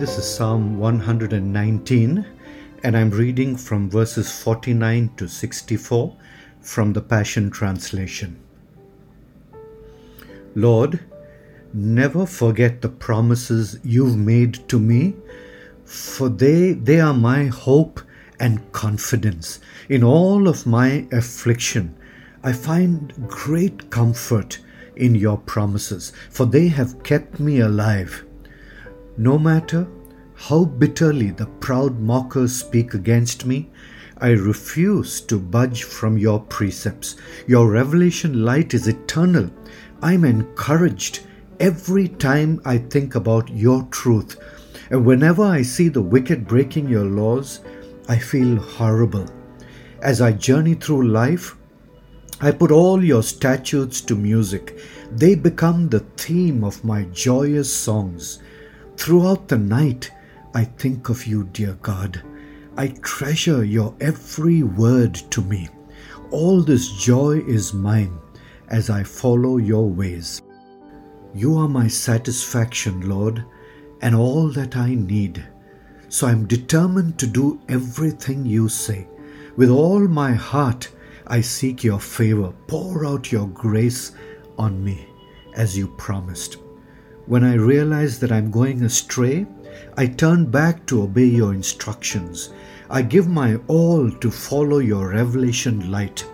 This 0.00 0.16
is 0.16 0.34
Psalm 0.34 0.78
119, 0.78 2.26
and 2.82 2.96
I'm 2.96 3.10
reading 3.10 3.54
from 3.54 3.90
verses 3.90 4.32
49 4.32 5.10
to 5.18 5.28
64 5.28 6.16
from 6.62 6.94
the 6.94 7.02
Passion 7.02 7.50
Translation. 7.50 8.40
Lord, 10.54 11.00
never 11.74 12.24
forget 12.24 12.80
the 12.80 12.88
promises 12.88 13.78
you've 13.84 14.16
made 14.16 14.66
to 14.70 14.78
me, 14.78 15.16
for 15.84 16.30
they, 16.30 16.72
they 16.72 16.98
are 16.98 17.12
my 17.12 17.44
hope 17.44 18.00
and 18.38 18.72
confidence. 18.72 19.60
In 19.90 20.02
all 20.02 20.48
of 20.48 20.64
my 20.64 21.06
affliction, 21.12 21.94
I 22.42 22.54
find 22.54 23.12
great 23.28 23.90
comfort 23.90 24.60
in 24.96 25.14
your 25.14 25.36
promises, 25.36 26.14
for 26.30 26.46
they 26.46 26.68
have 26.68 27.02
kept 27.02 27.38
me 27.38 27.60
alive. 27.60 28.24
No 29.16 29.38
matter 29.38 29.86
how 30.34 30.64
bitterly 30.64 31.30
the 31.30 31.46
proud 31.46 32.00
mockers 32.00 32.54
speak 32.54 32.94
against 32.94 33.44
me, 33.44 33.70
I 34.18 34.30
refuse 34.30 35.20
to 35.22 35.38
budge 35.38 35.84
from 35.84 36.18
your 36.18 36.40
precepts. 36.40 37.16
Your 37.46 37.70
revelation 37.70 38.44
light 38.44 38.74
is 38.74 38.86
eternal. 38.86 39.50
I'm 40.02 40.24
encouraged 40.24 41.20
every 41.58 42.08
time 42.08 42.60
I 42.64 42.78
think 42.78 43.14
about 43.14 43.48
your 43.50 43.82
truth. 43.90 44.38
And 44.90 45.04
whenever 45.04 45.42
I 45.42 45.62
see 45.62 45.88
the 45.88 46.02
wicked 46.02 46.46
breaking 46.46 46.88
your 46.88 47.04
laws, 47.04 47.60
I 48.08 48.18
feel 48.18 48.56
horrible. 48.56 49.26
As 50.02 50.20
I 50.20 50.32
journey 50.32 50.74
through 50.74 51.08
life, 51.08 51.56
I 52.40 52.50
put 52.50 52.70
all 52.70 53.04
your 53.04 53.22
statutes 53.22 54.00
to 54.02 54.16
music. 54.16 54.78
They 55.12 55.34
become 55.34 55.88
the 55.88 56.00
theme 56.16 56.64
of 56.64 56.82
my 56.84 57.04
joyous 57.04 57.72
songs. 57.72 58.38
Throughout 59.00 59.48
the 59.48 59.56
night, 59.56 60.12
I 60.52 60.64
think 60.64 61.08
of 61.08 61.26
you, 61.26 61.44
dear 61.54 61.72
God. 61.80 62.22
I 62.76 62.88
treasure 62.88 63.64
your 63.64 63.94
every 63.98 64.62
word 64.62 65.14
to 65.30 65.40
me. 65.40 65.70
All 66.30 66.60
this 66.60 66.92
joy 67.02 67.38
is 67.46 67.72
mine 67.72 68.18
as 68.68 68.90
I 68.90 69.02
follow 69.02 69.56
your 69.56 69.88
ways. 69.88 70.42
You 71.34 71.56
are 71.56 71.66
my 71.66 71.88
satisfaction, 71.88 73.08
Lord, 73.08 73.42
and 74.02 74.14
all 74.14 74.48
that 74.48 74.76
I 74.76 74.94
need. 74.94 75.42
So 76.10 76.26
I'm 76.26 76.46
determined 76.46 77.18
to 77.20 77.26
do 77.26 77.58
everything 77.70 78.44
you 78.44 78.68
say. 78.68 79.08
With 79.56 79.70
all 79.70 80.00
my 80.08 80.32
heart, 80.32 80.90
I 81.26 81.40
seek 81.40 81.82
your 81.82 82.00
favor. 82.00 82.52
Pour 82.66 83.06
out 83.06 83.32
your 83.32 83.48
grace 83.48 84.12
on 84.58 84.84
me 84.84 85.08
as 85.54 85.74
you 85.74 85.88
promised. 85.96 86.58
When 87.30 87.44
I 87.44 87.54
realize 87.54 88.18
that 88.18 88.32
I'm 88.32 88.50
going 88.50 88.82
astray, 88.82 89.46
I 89.96 90.06
turn 90.06 90.46
back 90.46 90.84
to 90.86 91.02
obey 91.02 91.26
your 91.26 91.54
instructions. 91.54 92.50
I 92.90 93.02
give 93.02 93.28
my 93.28 93.60
all 93.68 94.10
to 94.10 94.30
follow 94.32 94.78
your 94.78 95.10
revelation 95.10 95.92
light. 95.92 96.26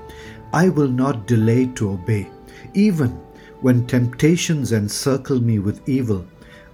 I 0.55 0.71
will 0.71 0.89
not 0.89 1.27
delay 1.27 1.67
to 1.75 1.91
obey. 1.91 2.31
Even 2.73 3.11
when 3.61 3.87
temptations 3.87 4.73
encircle 4.73 5.39
me 5.39 5.59
with 5.59 5.87
evil, 5.87 6.25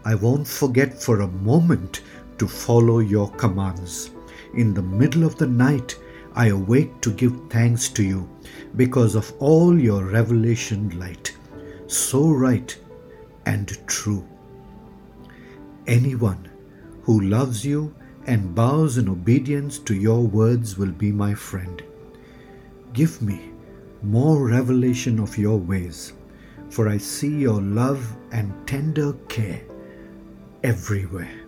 I 0.04 0.14
won't 0.14 0.46
forget 0.46 1.02
for 1.02 1.22
a 1.22 1.34
moment 1.42 2.02
to 2.38 2.46
follow 2.46 3.00
your 3.00 3.28
commands. 3.32 4.10
In 4.54 4.72
the 4.72 4.82
middle 4.82 5.24
of 5.24 5.34
the 5.34 5.48
night, 5.48 5.98
I 6.36 6.50
awake 6.50 7.00
to 7.00 7.10
give 7.10 7.34
thanks 7.50 7.88
to 7.88 8.04
you 8.04 8.30
because 8.76 9.16
of 9.16 9.32
all 9.40 9.76
your 9.76 10.04
revelation 10.04 10.96
light. 10.96 11.36
So 11.88 12.30
right 12.30 12.78
and 13.46 13.76
true. 13.86 14.26
Anyone 15.86 16.50
who 17.02 17.20
loves 17.22 17.64
you 17.64 17.94
and 18.26 18.54
bows 18.54 18.98
in 18.98 19.08
obedience 19.08 19.78
to 19.80 19.94
your 19.94 20.20
words 20.20 20.78
will 20.78 20.92
be 20.92 21.10
my 21.10 21.34
friend. 21.34 21.82
Give 22.92 23.20
me 23.20 23.50
more 24.02 24.48
revelation 24.48 25.18
of 25.18 25.36
your 25.38 25.58
ways, 25.58 26.12
for 26.70 26.88
I 26.88 26.98
see 26.98 27.36
your 27.40 27.60
love 27.60 28.16
and 28.30 28.52
tender 28.66 29.12
care 29.28 29.62
everywhere. 30.62 31.40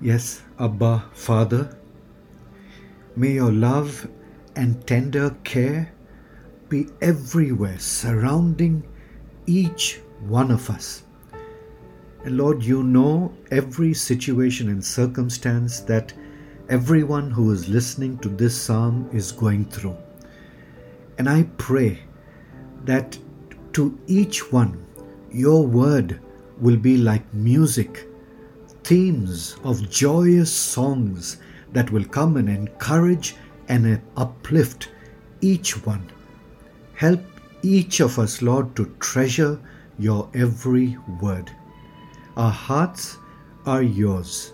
Yes, 0.00 0.42
Abba, 0.58 1.04
Father, 1.12 1.78
may 3.16 3.32
your 3.32 3.52
love 3.52 4.08
and 4.56 4.86
tender 4.86 5.30
care 5.44 5.92
be 6.74 6.88
everywhere, 7.00 7.78
surrounding 7.78 8.82
each 9.46 10.00
one 10.26 10.50
of 10.50 10.68
us. 10.68 11.04
And 12.24 12.36
Lord, 12.36 12.64
you 12.64 12.82
know 12.82 13.32
every 13.52 13.94
situation 13.94 14.68
and 14.68 14.84
circumstance 14.84 15.78
that 15.92 16.12
everyone 16.68 17.30
who 17.30 17.52
is 17.52 17.68
listening 17.68 18.18
to 18.18 18.28
this 18.28 18.60
psalm 18.60 19.08
is 19.12 19.30
going 19.30 19.66
through. 19.66 19.96
And 21.16 21.28
I 21.28 21.44
pray 21.58 22.00
that 22.86 23.16
to 23.74 23.96
each 24.08 24.50
one, 24.50 24.84
your 25.30 25.64
word 25.64 26.18
will 26.58 26.76
be 26.76 26.96
like 26.96 27.32
music, 27.32 28.08
themes 28.82 29.56
of 29.62 29.88
joyous 29.90 30.52
songs 30.52 31.36
that 31.72 31.92
will 31.92 32.04
come 32.04 32.36
and 32.36 32.48
encourage 32.48 33.36
and 33.68 34.00
uplift 34.16 34.88
each 35.40 35.86
one. 35.86 36.10
Help 36.94 37.20
each 37.62 38.00
of 38.00 38.18
us, 38.18 38.42
Lord, 38.42 38.76
to 38.76 38.94
treasure 39.00 39.60
your 39.98 40.28
every 40.34 40.96
word. 41.20 41.50
Our 42.36 42.50
hearts 42.50 43.16
are 43.66 43.82
yours, 43.82 44.52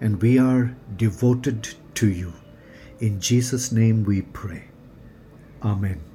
and 0.00 0.20
we 0.20 0.38
are 0.38 0.74
devoted 0.96 1.68
to 1.94 2.08
you. 2.08 2.32
In 3.00 3.20
Jesus' 3.20 3.72
name 3.72 4.04
we 4.04 4.22
pray. 4.22 4.64
Amen. 5.62 6.09